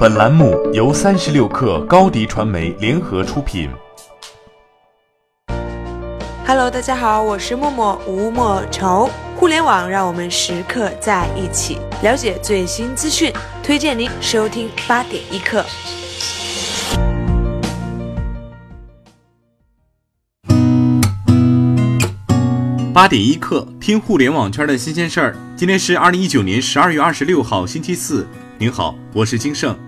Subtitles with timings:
[0.00, 3.68] 本栏目由三十六氪高低传媒联合出品。
[6.46, 9.10] Hello，大家好，我是默默吴莫愁。
[9.36, 13.30] 互联网让我们时刻在一起，了解最新资讯，
[13.62, 15.62] 推荐您收听八点一刻。
[22.94, 25.36] 八点一刻，听互联网圈的新鲜事儿。
[25.54, 28.26] 今天是二零一九年十二月二十六号，星期四。
[28.56, 29.78] 您好，我是金盛。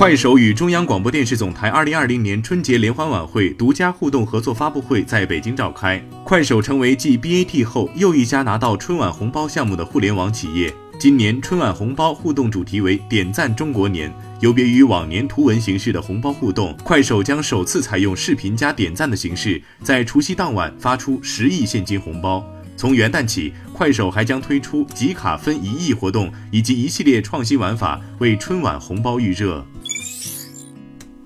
[0.00, 6.02] 快手与中央广播电视总台二零二零年春节联欢晚会独家互动合作发布会在北京召开。
[6.24, 10.72] 快手成为继 BAT 后又一家拿到春晚红包项目的互联网企业。
[10.98, 22.42] 今年春晚红包互动主题为“点赞中国年”，有别于往年图文形式的红包互动，快手将首次采用视频加点赞的形式，在除夕当晚发出十亿现金红包。
[22.74, 29.62] 从元旦起，快手还将推出集卡分一亿活动，以及一系列创新玩法，为春晚红包预热。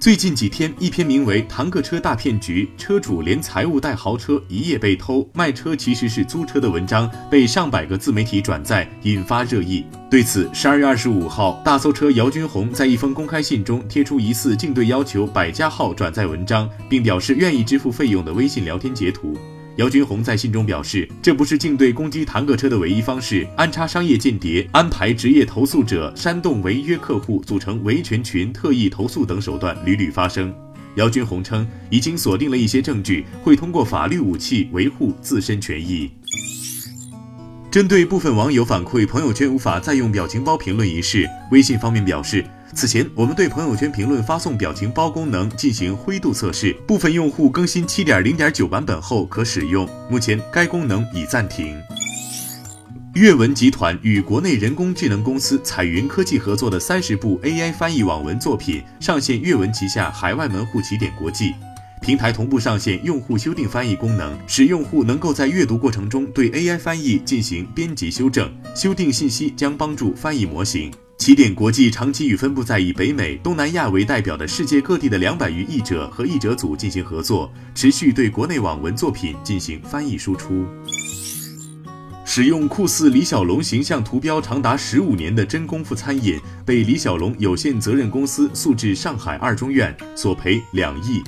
[0.05, 9.83] 最近几天，一篇名为《堂客车大骗局》，车主连财务带豪车一夜被偷，卖车其实是租车的文章被上百个自媒体转载，引发热议。
[10.11, 19.35] 对此，十二月二十五号，大搜车姚军红在一封公开信中贴出疑似竞对要求百家号转载文章，并表示愿意支付费用的微信聊天截图。
[19.77, 30.55] 姚军红在信中表示，这不是竞对攻击坦克车的唯一方式，安插商业间谍、安排职业投诉者、煽动违约客户、组成维权群、特意投诉等手段屡屡发生。
[30.95, 36.09] 姚军红称，已经锁定了一些证据，会通过法律武器维护自身权益。
[37.69, 42.45] 针对部分网友反馈朋友圈无法再用表情包评论一事，微信方面表示。
[42.73, 49.89] 此前，我们对朋友圈评论发送表情包功能进行灰度测试，部分用户更新七点零点九版本后可使用。
[50.11, 51.77] 目前该功能已暂停。
[53.15, 61.55] 阅文集团与国内人工智能公司彩云科技合作的三十部 AI 翻译网文作品上线阅文旗下海外门户起点国际
[62.01, 70.91] 平台，同步上线用户修订翻译功能，使用户能够在阅读过程中对 AI 翻译进行编辑修正，修订信息将帮助翻译模型。
[71.17, 80.67] 起点国际长期与分布在以北美、东南亚为代表的世界各地的两百余译者和译者组进行合作，持续对国内网文作品进行翻译输出。
[82.27, 91.23] 使用酷似李小龙形象图标长达十五年的真功夫餐饮被李小龙有限责任公司诉至上海二中院，索赔两亿。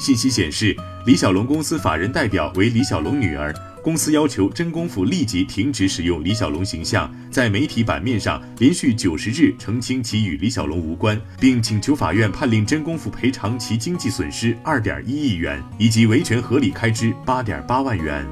[0.00, 0.76] 信息显示，
[1.08, 3.50] 李小龙公司法人代表为李小龙女儿。
[3.82, 18.26] 公司要求真功夫立即停止使用李小龙形象，在媒体版面上连续九十日澄清其与李小龙无关，并请求法院判令真功夫赔偿其经济损失二点一亿元以及维权合理开支八点八万元。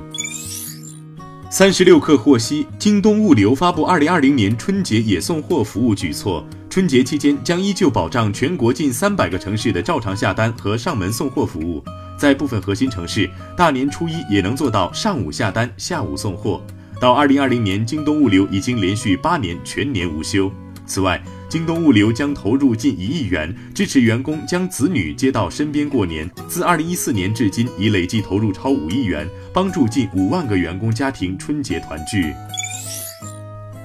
[1.48, 11.82] 三十六氪获悉，京东物流发布二零二零年春节也送货服务举措，春节期间将依旧保障全国近三百个城市的照常下单和上门送货服务。
[12.18, 16.60] 在部分核心城市，大年初一也能做到上午下单，下午送货。
[17.00, 20.50] 到二零二零年，京东物流已经连续八年全年无休。
[20.84, 26.28] 此外，京东物流将投入近一亿元，支持员工将子女接到身边过年。
[26.48, 32.34] 自二零一四年至今，已累计投入超五亿元，帮助近五万个员工家庭春节团聚。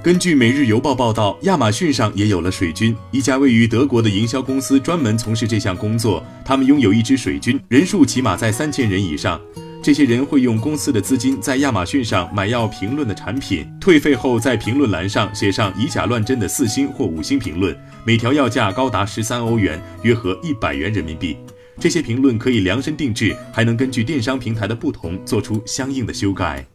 [0.04, 2.96] 根据《每日邮报》报道，亚马逊上也有了水军。
[3.12, 6.26] 一家位于德国的营销公司专门从事这项工作。
[6.44, 9.40] 他们拥有一支水军，人数起码在三千人以上。
[9.84, 17.75] 这些人会用公司的资金在亚马逊上买要评论的产品，退费后在评论栏上写上以假乱真的四星或五星评论，
[18.06, 21.36] 每条要价高达十三欧元，约合一百元人民币。
[21.80, 26.66] 这些评论可以量身定制，还能根据电商平台的不同做出相应的修改。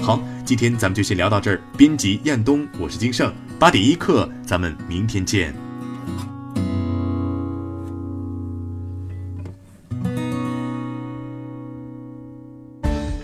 [0.00, 0.20] 好。
[0.44, 1.58] 今天咱们就先聊到这儿。
[1.74, 3.32] 编辑：彦东，我是金盛。
[3.58, 5.63] 八点一刻，咱们明天见。